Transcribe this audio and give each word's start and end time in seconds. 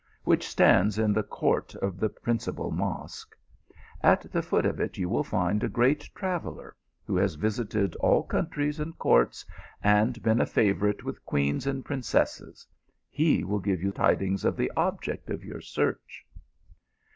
which 0.23 0.47
stands 0.47 0.97
in 0.97 1.13
the 1.13 1.21
court 1.21 1.75
of 1.75 1.99
the 1.99 2.09
prin 2.09 2.39
cipal 2.39 2.71
mosque; 2.71 3.37
at 4.01 4.23
the 4.31 4.41
foot 4.41 4.65
of 4.65 4.79
it 4.79 4.97
you 4.97 5.07
will 5.07 5.23
find 5.23 5.63
a 5.63 5.69
great 5.69 6.09
traveller, 6.15 6.75
who 7.05 7.15
has 7.15 7.35
visited 7.35 7.95
all 7.97 8.23
countries 8.23 8.79
and 8.79 8.97
courts, 8.97 9.45
and 9.83 10.23
been 10.23 10.41
a 10.41 10.45
favourite 10.47 11.03
with 11.03 11.23
queens 11.23 11.67
and 11.67 11.85
princesses. 11.85 12.65
He 13.11 13.43
will 13.43 13.59
give 13.59 13.83
you 13.83 13.91
tidings 13.91 14.43
of 14.43 14.57
the 14.57 14.71
object 14.75 15.29
of 15.29 15.43
your 15.45 15.61
search." 15.61 16.25